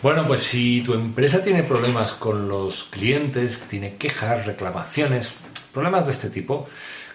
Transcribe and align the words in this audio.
Bueno, 0.00 0.24
pues 0.28 0.44
si 0.44 0.84
tu 0.84 0.94
empresa 0.94 1.42
tiene 1.42 1.64
problemas 1.64 2.12
con 2.12 2.48
los 2.48 2.84
clientes, 2.84 3.58
tiene 3.68 3.96
quejas, 3.96 4.46
reclamaciones, 4.46 5.32
problemas 5.72 6.06
de 6.06 6.12
este 6.12 6.30
tipo, 6.30 6.68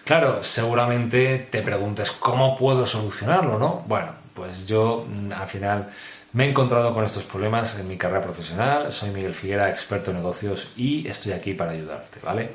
claro, 0.04 0.44
seguramente 0.44 1.48
te 1.50 1.62
preguntes 1.62 2.12
cómo 2.12 2.58
puedo 2.58 2.86
solucionarlo, 2.86 3.58
¿no? 3.58 3.86
Bueno, 3.88 4.16
pues 4.34 4.68
yo 4.68 5.08
mm, 5.08 5.32
al 5.32 5.48
final 5.48 5.94
me 6.34 6.46
he 6.46 6.50
encontrado 6.50 6.94
con 6.94 7.04
estos 7.04 7.24
problemas 7.24 7.78
en 7.78 7.88
mi 7.88 7.98
carrera 7.98 8.24
profesional. 8.24 8.92
Soy 8.92 9.10
Miguel 9.10 9.34
Figuera, 9.34 9.70
experto 9.70 10.12
en 10.12 10.18
negocios 10.18 10.70
y 10.78 11.08
estoy 11.08 11.34
aquí 11.34 11.54
para 11.54 11.72
ayudarte, 11.72 12.20
¿vale? 12.24 12.50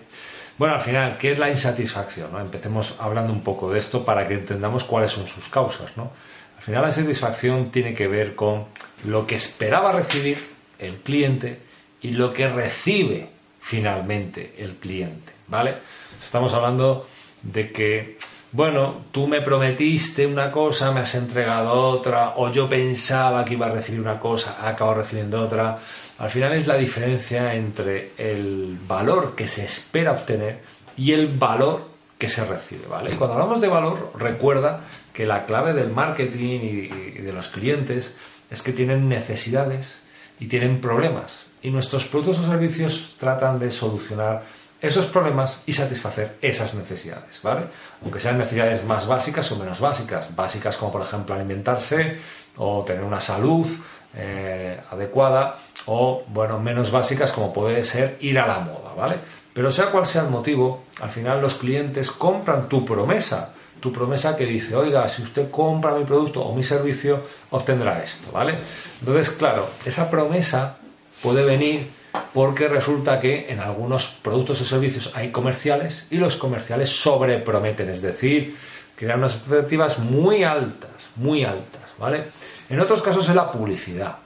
Bueno, 0.56 0.74
al 0.74 0.80
final, 0.80 1.18
¿qué 1.18 1.32
es 1.32 1.38
la 1.38 1.50
insatisfacción? 1.50 2.30
Empecemos 2.40 2.96
hablando 2.98 3.32
un 3.32 3.42
poco 3.42 3.70
de 3.70 3.78
esto 3.78 4.04
para 4.04 4.26
que 4.26 4.34
entendamos 4.34 4.84
cuáles 4.84 5.12
son 5.12 5.26
sus 5.26 5.48
causas, 5.50 5.94
¿no? 5.96 6.10
Al 6.56 6.62
final, 6.62 6.82
la 6.82 6.88
insatisfacción 6.88 7.70
tiene 7.70 7.94
que 7.94 8.08
ver 8.08 8.34
con 8.34 8.64
lo 9.04 9.26
que 9.26 9.34
esperaba 9.34 9.92
recibir 9.92 10.38
el 10.78 10.96
cliente 11.00 11.60
y 12.00 12.12
lo 12.12 12.32
que 12.32 12.48
recibe 12.48 13.28
finalmente 13.60 14.54
el 14.56 14.76
cliente, 14.76 15.32
¿vale? 15.48 15.74
Estamos 16.22 16.54
hablando 16.54 17.06
de 17.42 17.70
que 17.70 18.16
bueno, 18.56 19.02
tú 19.12 19.28
me 19.28 19.42
prometiste 19.42 20.26
una 20.26 20.50
cosa, 20.50 20.90
me 20.90 21.00
has 21.00 21.14
entregado 21.14 21.72
otra, 21.72 22.32
o 22.36 22.50
yo 22.50 22.66
pensaba 22.66 23.44
que 23.44 23.52
iba 23.52 23.66
a 23.66 23.70
recibir 23.70 24.00
una 24.00 24.18
cosa, 24.18 24.66
acabo 24.66 24.94
recibiendo 24.94 25.42
otra. 25.42 25.78
Al 26.16 26.30
final 26.30 26.54
es 26.54 26.66
la 26.66 26.78
diferencia 26.78 27.54
entre 27.54 28.12
el 28.16 28.78
valor 28.88 29.34
que 29.36 29.46
se 29.46 29.66
espera 29.66 30.12
obtener 30.12 30.60
y 30.96 31.12
el 31.12 31.36
valor 31.36 31.90
que 32.16 32.30
se 32.30 32.46
recibe, 32.46 32.86
¿vale? 32.86 33.12
Y 33.12 33.16
cuando 33.16 33.34
hablamos 33.34 33.60
de 33.60 33.68
valor, 33.68 34.12
recuerda 34.18 34.80
que 35.12 35.26
la 35.26 35.44
clave 35.44 35.74
del 35.74 35.90
marketing 35.90 36.60
y, 36.62 36.88
de 37.20 37.32
los 37.34 37.48
clientes 37.48 38.16
es 38.50 38.62
que 38.62 38.72
tienen 38.72 39.06
necesidades 39.06 40.00
y 40.40 40.46
tienen 40.46 40.80
problemas. 40.80 41.44
Y 41.60 41.68
nuestros 41.68 42.06
productos 42.06 42.38
o 42.38 42.46
servicios 42.46 43.16
tratan 43.18 43.58
de 43.58 43.70
solucionar 43.70 44.44
esos 44.80 45.06
problemas 45.06 45.62
y 45.66 45.72
satisfacer 45.72 46.36
esas 46.42 46.74
necesidades, 46.74 47.40
¿vale? 47.42 47.66
Aunque 48.02 48.20
sean 48.20 48.38
necesidades 48.38 48.84
más 48.84 49.06
básicas 49.06 49.50
o 49.52 49.56
menos 49.56 49.80
básicas. 49.80 50.34
Básicas 50.34 50.76
como 50.76 50.92
por 50.92 51.02
ejemplo 51.02 51.34
alimentarse 51.34 52.18
o 52.56 52.84
tener 52.84 53.02
una 53.02 53.20
salud 53.20 53.66
eh, 54.14 54.80
adecuada 54.90 55.58
o, 55.86 56.24
bueno, 56.28 56.58
menos 56.58 56.90
básicas 56.90 57.32
como 57.32 57.52
puede 57.52 57.84
ser 57.84 58.18
ir 58.20 58.38
a 58.38 58.46
la 58.46 58.60
moda, 58.60 58.94
¿vale? 58.96 59.18
Pero 59.52 59.70
sea 59.70 59.86
cual 59.86 60.04
sea 60.04 60.22
el 60.22 60.28
motivo, 60.28 60.84
al 61.00 61.10
final 61.10 61.40
los 61.40 61.54
clientes 61.54 62.10
compran 62.10 62.68
tu 62.68 62.84
promesa, 62.84 63.52
tu 63.80 63.92
promesa 63.92 64.36
que 64.36 64.44
dice, 64.44 64.74
oiga, 64.74 65.08
si 65.08 65.22
usted 65.22 65.50
compra 65.50 65.94
mi 65.94 66.04
producto 66.04 66.42
o 66.42 66.54
mi 66.54 66.62
servicio, 66.62 67.22
obtendrá 67.50 68.02
esto, 68.02 68.32
¿vale? 68.32 68.54
Entonces, 69.00 69.30
claro, 69.30 69.68
esa 69.84 70.10
promesa 70.10 70.76
puede 71.22 71.44
venir 71.44 71.90
porque 72.32 72.68
resulta 72.68 73.20
que 73.20 73.50
en 73.50 73.60
algunos 73.60 74.06
productos 74.06 74.60
o 74.60 74.64
servicios 74.64 75.12
hay 75.14 75.30
comerciales 75.30 76.06
y 76.10 76.16
los 76.16 76.36
comerciales 76.36 76.90
sobreprometen, 76.90 77.88
es 77.88 78.02
decir, 78.02 78.56
crean 78.94 79.18
unas 79.18 79.34
expectativas 79.34 79.98
muy 79.98 80.44
altas, 80.44 80.90
muy 81.16 81.44
altas, 81.44 81.82
¿vale? 81.98 82.24
En 82.68 82.80
otros 82.80 83.02
casos 83.02 83.28
es 83.28 83.34
la 83.34 83.50
publicidad, 83.50 84.16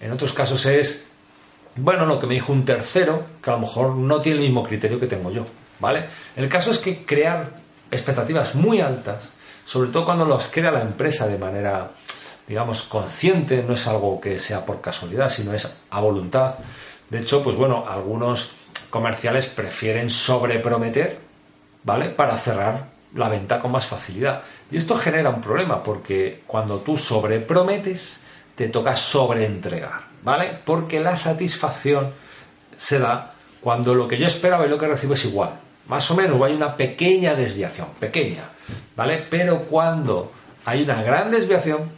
en 0.00 0.12
otros 0.12 0.32
casos 0.32 0.64
es, 0.66 1.08
bueno, 1.76 2.06
lo 2.06 2.18
que 2.18 2.26
me 2.26 2.34
dijo 2.34 2.52
un 2.52 2.64
tercero, 2.64 3.26
que 3.42 3.50
a 3.50 3.54
lo 3.54 3.60
mejor 3.60 3.94
no 3.94 4.20
tiene 4.20 4.38
el 4.38 4.44
mismo 4.44 4.64
criterio 4.64 4.98
que 4.98 5.06
tengo 5.06 5.30
yo, 5.30 5.46
¿vale? 5.80 6.06
El 6.34 6.48
caso 6.48 6.70
es 6.70 6.78
que 6.78 7.04
crear 7.04 7.50
expectativas 7.90 8.54
muy 8.54 8.80
altas, 8.80 9.28
sobre 9.64 9.90
todo 9.90 10.04
cuando 10.04 10.24
las 10.24 10.48
crea 10.48 10.70
la 10.70 10.82
empresa 10.82 11.26
de 11.26 11.38
manera, 11.38 11.90
digamos, 12.46 12.82
consciente, 12.82 13.62
no 13.62 13.74
es 13.74 13.86
algo 13.86 14.20
que 14.20 14.38
sea 14.38 14.64
por 14.64 14.80
casualidad, 14.80 15.28
sino 15.28 15.52
es 15.52 15.82
a 15.90 16.00
voluntad, 16.00 16.54
de 17.10 17.18
hecho, 17.18 17.42
pues 17.42 17.56
bueno, 17.56 17.84
algunos 17.88 18.52
comerciales 18.90 19.46
prefieren 19.46 20.10
sobreprometer, 20.10 21.18
¿vale? 21.84 22.10
Para 22.10 22.36
cerrar 22.36 22.86
la 23.14 23.28
venta 23.28 23.60
con 23.60 23.72
más 23.72 23.86
facilidad. 23.86 24.42
Y 24.70 24.76
esto 24.76 24.96
genera 24.96 25.30
un 25.30 25.40
problema 25.40 25.82
porque 25.82 26.42
cuando 26.46 26.78
tú 26.78 26.96
sobreprometes, 26.96 28.20
te 28.54 28.68
toca 28.68 28.96
sobreentregar, 28.96 30.00
¿vale? 30.22 30.58
Porque 30.64 30.98
la 30.98 31.16
satisfacción 31.16 32.12
se 32.76 32.98
da 32.98 33.32
cuando 33.60 33.94
lo 33.94 34.08
que 34.08 34.18
yo 34.18 34.26
esperaba 34.26 34.66
y 34.66 34.68
lo 34.68 34.78
que 34.78 34.88
recibo 34.88 35.14
es 35.14 35.24
igual. 35.24 35.50
Más 35.88 36.10
o 36.10 36.16
menos, 36.16 36.40
hay 36.42 36.54
una 36.54 36.74
pequeña 36.74 37.34
desviación, 37.34 37.88
pequeña, 38.00 38.44
¿vale? 38.96 39.24
Pero 39.30 39.62
cuando 39.62 40.32
hay 40.64 40.82
una 40.82 41.02
gran 41.02 41.30
desviación, 41.30 41.92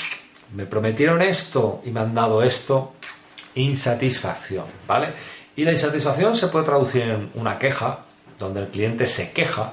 me 0.54 0.66
prometieron 0.66 1.22
esto 1.22 1.80
y 1.84 1.90
me 1.90 2.00
han 2.00 2.14
dado 2.14 2.42
esto, 2.42 2.94
insatisfacción, 3.58 4.66
¿vale? 4.86 5.12
Y 5.56 5.64
la 5.64 5.72
insatisfacción 5.72 6.36
se 6.36 6.48
puede 6.48 6.64
traducir 6.64 7.02
en 7.02 7.30
una 7.34 7.58
queja, 7.58 8.00
donde 8.38 8.60
el 8.60 8.68
cliente 8.68 9.06
se 9.06 9.32
queja, 9.32 9.72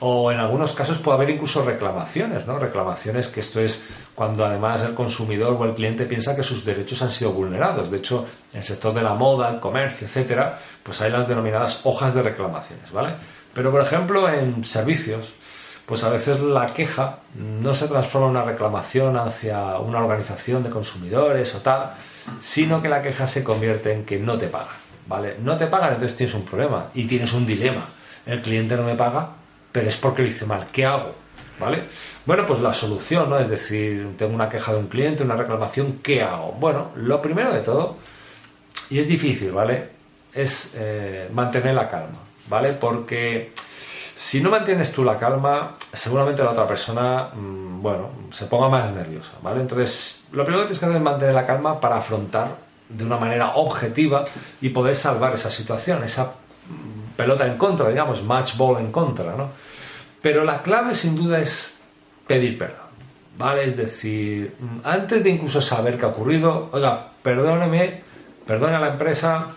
o 0.00 0.30
en 0.30 0.38
algunos 0.38 0.72
casos 0.72 0.98
puede 0.98 1.16
haber 1.16 1.30
incluso 1.30 1.64
reclamaciones, 1.64 2.46
¿no? 2.46 2.58
Reclamaciones 2.58 3.28
que 3.28 3.40
esto 3.40 3.60
es 3.60 3.82
cuando 4.14 4.44
además 4.44 4.82
el 4.82 4.94
consumidor 4.94 5.56
o 5.58 5.64
el 5.64 5.74
cliente 5.74 6.04
piensa 6.04 6.36
que 6.36 6.42
sus 6.42 6.64
derechos 6.64 7.00
han 7.00 7.10
sido 7.10 7.32
vulnerados. 7.32 7.90
De 7.90 7.98
hecho, 7.98 8.26
en 8.52 8.60
el 8.60 8.66
sector 8.66 8.92
de 8.92 9.02
la 9.02 9.14
moda, 9.14 9.48
el 9.48 9.60
comercio, 9.60 10.06
etcétera, 10.06 10.58
pues 10.82 11.00
hay 11.00 11.10
las 11.10 11.26
denominadas 11.26 11.80
hojas 11.84 12.14
de 12.14 12.22
reclamaciones, 12.22 12.92
¿vale? 12.92 13.14
Pero 13.54 13.70
por 13.70 13.80
ejemplo, 13.80 14.28
en 14.28 14.62
servicios, 14.64 15.32
pues 15.86 16.02
a 16.02 16.10
veces 16.10 16.40
la 16.40 16.66
queja 16.66 17.18
no 17.34 17.74
se 17.74 17.88
transforma 17.88 18.28
en 18.28 18.36
una 18.36 18.44
reclamación 18.44 19.16
hacia 19.16 19.78
una 19.78 20.00
organización 20.00 20.62
de 20.62 20.70
consumidores 20.70 21.54
o 21.54 21.58
tal, 21.58 21.92
sino 22.40 22.80
que 22.80 22.88
la 22.88 23.02
queja 23.02 23.26
se 23.26 23.44
convierte 23.44 23.92
en 23.92 24.04
que 24.04 24.18
no 24.18 24.38
te 24.38 24.46
pagan, 24.46 24.76
¿vale? 25.06 25.36
No 25.42 25.56
te 25.56 25.66
pagan, 25.66 25.94
entonces 25.94 26.16
tienes 26.16 26.34
un 26.34 26.44
problema 26.44 26.86
y 26.94 27.04
tienes 27.04 27.32
un 27.32 27.46
dilema. 27.46 27.86
El 28.24 28.40
cliente 28.40 28.76
no 28.76 28.82
me 28.82 28.94
paga, 28.94 29.28
pero 29.70 29.88
es 29.88 29.96
porque 29.96 30.22
lo 30.22 30.28
hice 30.28 30.46
mal. 30.46 30.68
¿Qué 30.72 30.86
hago? 30.86 31.14
¿Vale? 31.60 31.84
Bueno, 32.24 32.46
pues 32.46 32.60
la 32.60 32.72
solución, 32.72 33.30
¿no? 33.30 33.38
Es 33.38 33.48
decir, 33.48 34.16
tengo 34.16 34.34
una 34.34 34.48
queja 34.48 34.72
de 34.72 34.78
un 34.78 34.88
cliente, 34.88 35.22
una 35.22 35.36
reclamación, 35.36 36.00
¿qué 36.02 36.22
hago? 36.22 36.52
Bueno, 36.52 36.90
lo 36.96 37.20
primero 37.20 37.52
de 37.52 37.60
todo, 37.60 37.96
y 38.90 38.98
es 38.98 39.06
difícil, 39.06 39.52
¿vale? 39.52 39.90
Es 40.32 40.72
eh, 40.74 41.28
mantener 41.32 41.74
la 41.74 41.88
calma, 41.88 42.18
¿vale? 42.48 42.72
Porque 42.72 43.52
si 44.24 44.40
no 44.40 44.48
mantienes 44.48 44.90
tú 44.90 45.04
la 45.04 45.18
calma, 45.18 45.74
seguramente 45.92 46.42
la 46.42 46.52
otra 46.52 46.66
persona, 46.66 47.28
mm, 47.34 47.82
bueno, 47.82 48.08
se 48.32 48.46
ponga 48.46 48.70
más 48.70 48.90
nerviosa, 48.90 49.32
¿vale? 49.42 49.60
Entonces, 49.60 50.24
lo 50.32 50.44
primero 50.44 50.62
que 50.62 50.68
tienes 50.68 50.78
que 50.78 50.86
hacer 50.86 50.96
es 50.96 51.02
mantener 51.02 51.34
la 51.34 51.44
calma 51.44 51.78
para 51.78 51.98
afrontar 51.98 52.56
de 52.88 53.04
una 53.04 53.18
manera 53.18 53.56
objetiva 53.56 54.24
y 54.62 54.70
poder 54.70 54.96
salvar 54.96 55.34
esa 55.34 55.50
situación, 55.50 56.02
esa 56.04 56.24
mm, 56.24 57.16
pelota 57.16 57.46
en 57.46 57.58
contra, 57.58 57.90
digamos, 57.90 58.24
match 58.24 58.56
ball 58.56 58.80
en 58.80 58.90
contra, 58.90 59.36
¿no? 59.36 59.50
Pero 60.22 60.42
la 60.42 60.62
clave 60.62 60.94
sin 60.94 61.16
duda 61.16 61.40
es 61.40 61.78
pedir 62.26 62.56
perdón, 62.56 62.88
¿vale? 63.36 63.66
Es 63.66 63.76
decir, 63.76 64.56
mm, 64.58 64.78
antes 64.84 65.22
de 65.22 65.28
incluso 65.28 65.60
saber 65.60 65.98
qué 65.98 66.06
ha 66.06 66.08
ocurrido, 66.08 66.70
oiga, 66.72 67.08
perdóneme, 67.22 68.02
perdone 68.46 68.76
a 68.76 68.80
la 68.80 68.88
empresa 68.88 69.48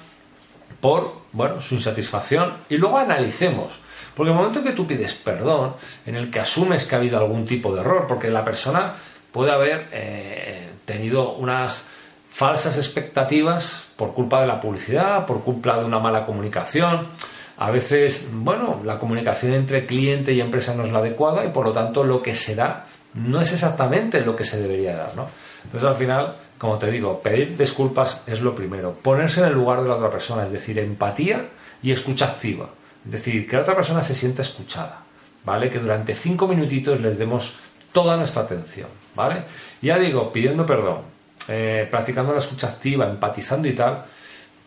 por, 0.81 1.21
bueno, 1.31 1.61
su 1.61 1.75
insatisfacción 1.75 2.57
y 2.67 2.75
luego 2.75 2.97
analicemos 2.97 3.86
porque 4.17 4.31
el 4.31 4.35
momento 4.35 4.63
que 4.63 4.71
tú 4.71 4.87
pides 4.87 5.13
perdón, 5.13 5.75
en 6.07 6.15
el 6.15 6.31
que 6.31 6.39
asumes 6.39 6.85
que 6.85 6.95
ha 6.95 6.97
habido 6.97 7.19
algún 7.19 7.45
tipo 7.45 7.73
de 7.73 7.81
error, 7.81 8.05
porque 8.07 8.29
la 8.29 8.43
persona 8.43 8.95
puede 9.31 9.51
haber 9.51 9.89
eh, 9.91 10.69
tenido 10.85 11.33
unas 11.33 11.85
falsas 12.31 12.77
expectativas 12.77 13.85
por 13.95 14.15
culpa 14.15 14.41
de 14.41 14.47
la 14.47 14.59
publicidad, 14.59 15.27
por 15.27 15.43
culpa 15.43 15.77
de 15.77 15.85
una 15.85 15.99
mala 15.99 16.25
comunicación. 16.25 17.09
A 17.57 17.69
veces, 17.69 18.27
bueno, 18.31 18.81
la 18.83 18.97
comunicación 18.97 19.53
entre 19.53 19.85
cliente 19.85 20.33
y 20.33 20.41
empresa 20.41 20.73
no 20.73 20.83
es 20.83 20.91
la 20.91 20.99
adecuada 20.99 21.45
y 21.45 21.49
por 21.49 21.65
lo 21.65 21.71
tanto 21.71 22.03
lo 22.03 22.21
que 22.21 22.33
se 22.33 22.55
da 22.55 22.87
no 23.13 23.39
es 23.39 23.53
exactamente 23.53 24.21
lo 24.21 24.35
que 24.35 24.45
se 24.45 24.59
debería 24.59 24.95
dar, 24.95 25.15
¿no? 25.15 25.27
Entonces 25.63 25.87
al 25.87 25.95
final, 25.95 26.37
como 26.57 26.77
te 26.77 26.89
digo, 26.89 27.19
pedir 27.21 27.55
disculpas 27.55 28.23
es 28.25 28.41
lo 28.41 28.55
primero. 28.55 28.93
Ponerse 28.93 29.41
en 29.41 29.47
el 29.47 29.53
lugar 29.53 29.83
de 29.83 29.89
la 29.89 29.95
otra 29.95 30.09
persona, 30.09 30.43
es 30.43 30.51
decir, 30.51 30.79
empatía 30.79 31.49
y 31.83 31.91
escucha 31.91 32.25
activa. 32.25 32.69
Es 33.07 33.13
decir, 33.13 33.47
que 33.47 33.55
la 33.55 33.61
otra 33.61 33.73
persona 33.73 34.03
se 34.03 34.13
sienta 34.13 34.41
escuchada, 34.41 34.99
¿vale? 35.45 35.69
Que 35.69 35.79
durante 35.79 36.13
cinco 36.13 36.45
minutitos 36.45 36.99
les 36.99 37.17
demos 37.17 37.55
toda 37.93 38.17
nuestra 38.17 38.41
atención, 38.41 38.89
¿vale? 39.15 39.43
Ya 39.81 39.97
digo, 39.97 40.29
pidiendo 40.29 40.65
perdón, 40.65 41.03
eh, 41.47 41.87
practicando 41.89 42.33
la 42.33 42.39
escucha 42.39 42.67
activa, 42.67 43.09
empatizando 43.09 43.69
y 43.69 43.73
tal, 43.73 44.03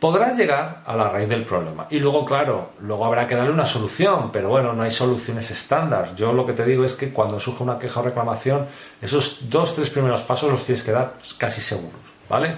podrás 0.01 0.39
llegar 0.39 0.83
a 0.87 0.97
la 0.97 1.11
raíz 1.11 1.29
del 1.29 1.45
problema. 1.45 1.87
Y 1.91 1.99
luego, 1.99 2.25
claro, 2.25 2.71
luego 2.81 3.05
habrá 3.05 3.27
que 3.27 3.37
darle 3.37 3.53
una 3.53 3.67
solución, 3.67 4.31
pero 4.33 4.49
bueno, 4.49 4.73
no 4.73 4.83
hay 4.83 4.91
soluciones 4.91 5.51
estándar. 5.51 6.17
Yo 6.17 6.33
lo 6.33 6.47
que 6.47 6.55
te 6.55 6.65
digo 6.65 6.83
es 6.83 6.95
que 6.95 7.13
cuando 7.13 7.39
surge 7.39 7.63
una 7.63 7.79
queja 7.79 8.01
o 8.01 8.05
reclamación, 8.05 8.67
esos 9.03 9.51
dos, 9.51 9.75
tres 9.75 9.91
primeros 9.91 10.23
pasos 10.23 10.51
los 10.51 10.65
tienes 10.65 10.83
que 10.83 10.93
dar 10.93 11.13
casi 11.37 11.61
seguros, 11.61 12.01
¿vale? 12.27 12.55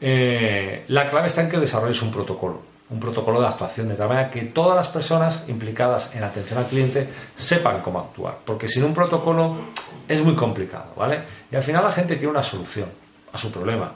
eh, 0.00 0.84
la 0.88 1.08
clave 1.08 1.26
está 1.26 1.42
en 1.42 1.48
que 1.48 1.58
desarrolles 1.58 2.00
un 2.02 2.12
protocolo, 2.12 2.75
un 2.88 3.00
protocolo 3.00 3.40
de 3.40 3.48
actuación, 3.48 3.88
de 3.88 3.94
tal 3.94 4.08
manera 4.08 4.30
que 4.30 4.42
todas 4.42 4.76
las 4.76 4.88
personas 4.88 5.44
implicadas 5.48 6.14
en 6.14 6.22
atención 6.22 6.60
al 6.60 6.66
cliente 6.66 7.08
sepan 7.34 7.80
cómo 7.80 7.98
actuar, 7.98 8.38
porque 8.44 8.68
sin 8.68 8.84
un 8.84 8.94
protocolo 8.94 9.56
es 10.06 10.22
muy 10.22 10.36
complicado, 10.36 10.92
¿vale? 10.96 11.20
Y 11.50 11.56
al 11.56 11.62
final 11.62 11.82
la 11.82 11.92
gente 11.92 12.14
quiere 12.14 12.28
una 12.28 12.42
solución 12.42 12.88
a 13.32 13.38
su 13.38 13.50
problema. 13.50 13.92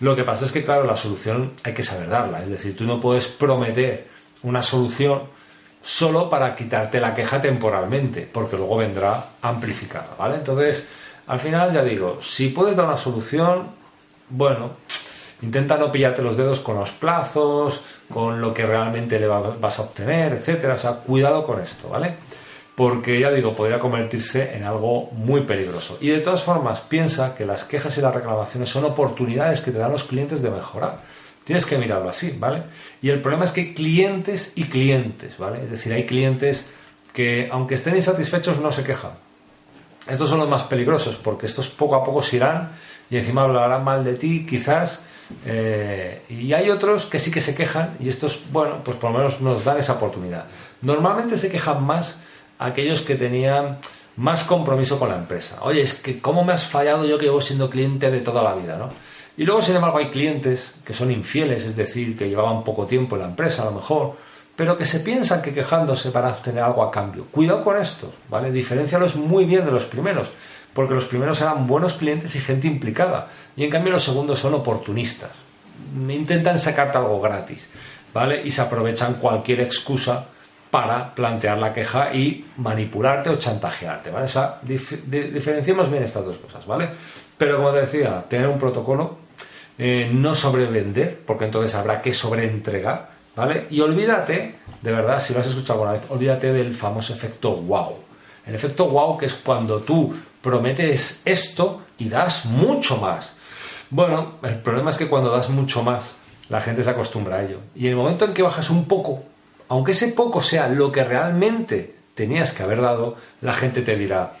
Lo 0.00 0.14
que 0.14 0.24
pasa 0.24 0.44
es 0.44 0.52
que, 0.52 0.64
claro, 0.64 0.84
la 0.84 0.96
solución 0.96 1.54
hay 1.64 1.72
que 1.72 1.82
saber 1.82 2.08
darla, 2.08 2.42
es 2.42 2.50
decir, 2.50 2.76
tú 2.76 2.84
no 2.84 3.00
puedes 3.00 3.26
prometer 3.26 4.06
una 4.42 4.62
solución 4.62 5.22
solo 5.82 6.28
para 6.28 6.54
quitarte 6.54 7.00
la 7.00 7.14
queja 7.14 7.40
temporalmente, 7.40 8.28
porque 8.30 8.56
luego 8.56 8.76
vendrá 8.76 9.24
amplificada, 9.40 10.14
¿vale? 10.18 10.36
Entonces, 10.36 10.86
al 11.26 11.40
final 11.40 11.72
ya 11.72 11.82
digo, 11.82 12.18
si 12.20 12.48
puedes 12.48 12.76
dar 12.76 12.86
una 12.86 12.96
solución, 12.96 13.68
bueno, 14.28 14.72
intenta 15.42 15.76
no 15.76 15.92
pillarte 15.92 16.22
los 16.22 16.36
dedos 16.36 16.60
con 16.60 16.76
los 16.76 16.90
plazos, 16.90 17.82
con 18.12 18.40
lo 18.40 18.52
que 18.52 18.66
realmente 18.66 19.18
le 19.20 19.26
vas 19.26 19.78
a 19.78 19.82
obtener, 19.82 20.32
etcétera. 20.32 20.74
O 20.74 20.78
sea, 20.78 20.92
cuidado 20.94 21.44
con 21.44 21.60
esto, 21.60 21.88
¿vale? 21.88 22.14
Porque 22.74 23.18
ya 23.18 23.30
digo, 23.30 23.54
podría 23.54 23.78
convertirse 23.78 24.56
en 24.56 24.64
algo 24.64 25.10
muy 25.12 25.42
peligroso. 25.42 25.98
Y 26.00 26.08
de 26.08 26.20
todas 26.20 26.42
formas, 26.42 26.80
piensa 26.80 27.34
que 27.34 27.44
las 27.44 27.64
quejas 27.64 27.96
y 27.98 28.00
las 28.00 28.14
reclamaciones 28.14 28.68
son 28.68 28.84
oportunidades 28.84 29.60
que 29.60 29.72
te 29.72 29.78
dan 29.78 29.92
los 29.92 30.04
clientes 30.04 30.42
de 30.42 30.50
mejorar. 30.50 31.00
Tienes 31.44 31.66
que 31.66 31.78
mirarlo 31.78 32.10
así, 32.10 32.36
¿vale? 32.38 32.62
Y 33.02 33.08
el 33.08 33.20
problema 33.20 33.44
es 33.46 33.52
que 33.52 33.62
hay 33.62 33.74
clientes 33.74 34.52
y 34.54 34.64
clientes, 34.64 35.38
¿vale? 35.38 35.64
Es 35.64 35.70
decir, 35.70 35.92
hay 35.92 36.04
clientes 36.04 36.66
que, 37.12 37.48
aunque 37.50 37.74
estén 37.74 37.96
insatisfechos, 37.96 38.60
no 38.60 38.70
se 38.70 38.84
quejan. 38.84 39.12
Estos 40.08 40.30
son 40.30 40.38
los 40.38 40.48
más 40.48 40.62
peligrosos, 40.64 41.16
porque 41.16 41.46
estos 41.46 41.68
poco 41.68 41.94
a 41.94 42.04
poco 42.04 42.22
se 42.22 42.36
irán 42.36 42.70
y 43.10 43.16
encima 43.16 43.42
hablarán 43.42 43.84
mal 43.84 44.04
de 44.04 44.14
ti, 44.14 44.46
quizás, 44.46 45.02
eh, 45.44 46.22
y 46.28 46.52
hay 46.52 46.70
otros 46.70 47.06
que 47.06 47.18
sí 47.18 47.30
que 47.30 47.40
se 47.40 47.54
quejan 47.54 47.96
y 48.00 48.08
estos, 48.08 48.40
bueno, 48.50 48.76
pues 48.82 48.96
por 48.96 49.10
lo 49.10 49.18
menos 49.18 49.40
nos 49.40 49.64
dan 49.64 49.78
esa 49.78 49.94
oportunidad. 49.94 50.46
Normalmente 50.82 51.36
se 51.36 51.50
quejan 51.50 51.84
más 51.84 52.18
aquellos 52.58 53.02
que 53.02 53.14
tenían 53.14 53.78
más 54.16 54.44
compromiso 54.44 54.98
con 54.98 55.10
la 55.10 55.16
empresa. 55.16 55.58
Oye, 55.62 55.82
es 55.82 55.94
que 55.94 56.20
cómo 56.20 56.44
me 56.44 56.52
has 56.52 56.66
fallado 56.66 57.06
yo 57.06 57.18
que 57.18 57.26
llevo 57.26 57.40
siendo 57.40 57.70
cliente 57.70 58.10
de 58.10 58.20
toda 58.20 58.42
la 58.42 58.54
vida, 58.54 58.76
¿no? 58.76 58.90
Y 59.36 59.44
luego, 59.44 59.62
sin 59.62 59.76
embargo, 59.76 59.98
hay 59.98 60.08
clientes 60.08 60.74
que 60.84 60.92
son 60.92 61.12
infieles, 61.12 61.64
es 61.64 61.76
decir, 61.76 62.18
que 62.18 62.28
llevaban 62.28 62.64
poco 62.64 62.86
tiempo 62.86 63.14
en 63.14 63.22
la 63.22 63.28
empresa 63.28 63.62
a 63.62 63.66
lo 63.66 63.72
mejor, 63.72 64.16
pero 64.58 64.76
que 64.76 64.84
se 64.84 65.00
piensan 65.00 65.40
que 65.40 65.54
quejándose 65.54 66.10
van 66.10 66.24
a 66.26 66.30
obtener 66.30 66.64
algo 66.64 66.82
a 66.82 66.90
cambio. 66.90 67.26
Cuidado 67.30 67.62
con 67.62 67.80
estos, 67.80 68.10
¿vale? 68.28 68.50
Diferencialos 68.50 69.14
muy 69.14 69.44
bien 69.44 69.64
de 69.64 69.70
los 69.70 69.84
primeros 69.84 70.30
porque 70.78 70.94
los 70.94 71.06
primeros 71.06 71.40
eran 71.40 71.66
buenos 71.66 71.94
clientes 71.94 72.36
y 72.36 72.38
gente 72.38 72.68
implicada, 72.68 73.28
y 73.56 73.64
en 73.64 73.70
cambio 73.70 73.92
los 73.92 74.04
segundos 74.04 74.38
son 74.38 74.54
oportunistas. 74.54 75.30
Intentan 76.08 76.56
sacarte 76.58 76.98
algo 76.98 77.20
gratis, 77.20 77.68
¿vale? 78.14 78.42
Y 78.44 78.52
se 78.52 78.60
aprovechan 78.60 79.14
cualquier 79.14 79.60
excusa 79.62 80.26
para 80.70 81.12
plantear 81.14 81.58
la 81.58 81.72
queja 81.72 82.14
y 82.14 82.46
manipularte 82.58 83.30
o 83.30 83.38
chantajearte, 83.38 84.10
¿vale? 84.10 84.26
O 84.26 84.28
sea, 84.28 84.60
diferenciemos 84.62 85.90
bien 85.90 86.04
estas 86.04 86.24
dos 86.24 86.38
cosas, 86.38 86.64
¿vale? 86.64 86.88
Pero 87.36 87.56
como 87.56 87.72
te 87.72 87.80
decía, 87.80 88.24
tener 88.28 88.46
un 88.46 88.60
protocolo, 88.60 89.18
eh, 89.78 90.08
no 90.12 90.32
sobrevender, 90.34 91.22
porque 91.26 91.46
entonces 91.46 91.74
habrá 91.74 92.00
que 92.00 92.12
sobreentregar, 92.12 93.17
¿vale? 93.38 93.68
Y 93.70 93.80
olvídate, 93.80 94.56
de 94.82 94.92
verdad, 94.92 95.20
si 95.20 95.32
lo 95.32 95.38
has 95.38 95.46
escuchado 95.46 95.74
alguna 95.74 95.92
vez, 95.92 96.10
olvídate 96.10 96.52
del 96.52 96.74
famoso 96.74 97.12
efecto 97.12 97.52
wow. 97.52 97.94
El 98.44 98.56
efecto 98.56 98.88
wow, 98.88 99.16
que 99.16 99.26
es 99.26 99.34
cuando 99.34 99.78
tú 99.78 100.12
prometes 100.42 101.22
esto 101.24 101.82
y 101.98 102.08
das 102.08 102.46
mucho 102.46 102.96
más. 102.96 103.32
Bueno, 103.90 104.38
el 104.42 104.56
problema 104.56 104.90
es 104.90 104.96
que 104.96 105.06
cuando 105.06 105.30
das 105.30 105.50
mucho 105.50 105.84
más, 105.84 106.14
la 106.48 106.60
gente 106.60 106.82
se 106.82 106.90
acostumbra 106.90 107.36
a 107.36 107.44
ello. 107.44 107.60
Y 107.76 107.84
en 107.84 107.90
el 107.90 107.96
momento 107.96 108.24
en 108.24 108.34
que 108.34 108.42
bajas 108.42 108.70
un 108.70 108.86
poco, 108.86 109.22
aunque 109.68 109.92
ese 109.92 110.08
poco 110.08 110.40
sea 110.40 110.68
lo 110.68 110.90
que 110.90 111.04
realmente 111.04 111.94
tenías 112.16 112.52
que 112.52 112.64
haber 112.64 112.80
dado, 112.80 113.16
la 113.40 113.52
gente 113.52 113.82
te 113.82 113.94
dirá, 113.94 114.32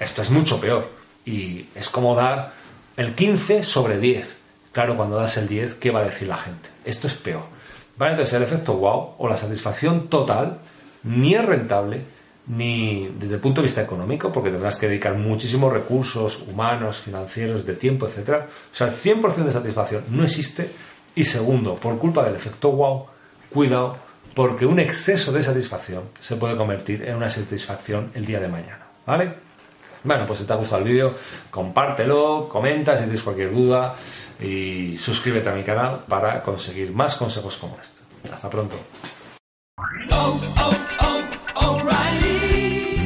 esto 0.00 0.22
es 0.22 0.30
mucho 0.30 0.58
peor. 0.58 0.88
Y 1.26 1.66
es 1.74 1.90
como 1.90 2.14
dar 2.14 2.52
el 2.96 3.14
15 3.14 3.64
sobre 3.64 3.98
10. 3.98 4.34
Claro, 4.72 4.96
cuando 4.96 5.16
das 5.16 5.36
el 5.36 5.46
10, 5.46 5.74
¿qué 5.74 5.90
va 5.90 6.00
a 6.00 6.04
decir 6.04 6.28
la 6.28 6.38
gente? 6.38 6.70
Esto 6.86 7.06
es 7.06 7.14
peor. 7.14 7.55
¿Vale? 7.96 8.12
Entonces 8.12 8.34
el 8.34 8.42
efecto 8.42 8.74
wow 8.74 9.14
o 9.18 9.28
la 9.28 9.36
satisfacción 9.36 10.08
total 10.08 10.58
ni 11.04 11.34
es 11.34 11.44
rentable 11.44 12.16
ni 12.48 13.08
desde 13.18 13.34
el 13.34 13.40
punto 13.40 13.60
de 13.60 13.66
vista 13.66 13.82
económico, 13.82 14.30
porque 14.30 14.50
tendrás 14.50 14.76
que 14.76 14.88
dedicar 14.88 15.16
muchísimos 15.16 15.72
recursos 15.72 16.42
humanos, 16.46 16.98
financieros, 16.98 17.66
de 17.66 17.74
tiempo, 17.74 18.06
etc. 18.06 18.44
O 18.72 18.74
sea, 18.74 18.88
el 18.88 18.94
100% 18.94 19.44
de 19.44 19.52
satisfacción 19.52 20.04
no 20.10 20.24
existe. 20.24 20.70
Y 21.14 21.24
segundo, 21.24 21.76
por 21.76 21.98
culpa 21.98 22.24
del 22.24 22.36
efecto 22.36 22.70
wow, 22.70 23.06
cuidado, 23.50 23.96
porque 24.34 24.66
un 24.66 24.78
exceso 24.78 25.32
de 25.32 25.42
satisfacción 25.42 26.04
se 26.20 26.36
puede 26.36 26.56
convertir 26.56 27.02
en 27.02 27.16
una 27.16 27.30
satisfacción 27.30 28.10
el 28.14 28.26
día 28.26 28.38
de 28.38 28.48
mañana. 28.48 28.86
¿Vale? 29.06 29.34
Bueno, 30.06 30.24
pues 30.24 30.38
si 30.38 30.44
te 30.44 30.52
ha 30.52 30.56
gustado 30.56 30.82
el 30.82 30.88
vídeo, 30.88 31.14
compártelo, 31.50 32.48
comenta 32.48 32.96
si 32.96 33.02
tienes 33.02 33.22
cualquier 33.24 33.52
duda 33.52 33.96
y 34.40 34.96
suscríbete 34.96 35.48
a 35.48 35.52
mi 35.52 35.64
canal 35.64 36.04
para 36.08 36.44
conseguir 36.44 36.92
más 36.92 37.16
consejos 37.16 37.56
como 37.56 37.76
este. 37.82 38.32
Hasta 38.32 38.48
pronto. 38.48 38.76